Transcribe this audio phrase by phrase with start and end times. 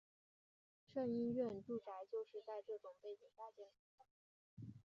[0.95, 4.73] 胜因院住宅就是在这种背景下建成的。